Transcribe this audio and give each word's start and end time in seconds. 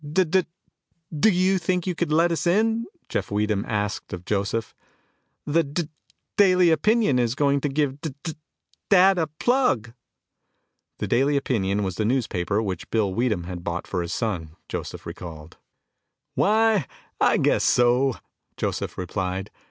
"D 0.03 0.23
d 0.23 0.45
do 1.15 1.29
you 1.29 1.59
think 1.59 1.85
you 1.85 1.93
could 1.93 2.11
let 2.11 2.31
us 2.31 2.47
in?" 2.47 2.87
Jeff 3.07 3.29
Weedham 3.29 3.63
asked 3.67 4.11
of 4.13 4.25
Joseph. 4.25 4.73
"The 5.45 5.61
D 5.63 5.89
Daily 6.37 6.71
Opinion 6.71 7.19
is 7.19 7.35
going 7.35 7.61
to 7.61 7.69
give 7.69 8.01
D 8.01 8.15
d 8.23 8.33
dad 8.89 9.19
a 9.19 9.27
plug." 9.27 9.93
The 10.97 11.07
Daily 11.07 11.37
Opinion 11.37 11.83
was 11.83 11.97
the 11.97 12.05
newspaper 12.05 12.63
which 12.63 12.89
Bill 12.89 13.13
Weedham 13.13 13.43
had 13.43 13.63
bought 13.63 13.85
for 13.85 14.01
his 14.01 14.11
son, 14.11 14.55
Joseph 14.67 15.05
recalled. 15.05 15.57
"Why, 16.33 16.87
I 17.19 17.37
guess 17.37 17.63
so," 17.63 18.15
Joseph 18.57 18.97
replied. 18.97 19.51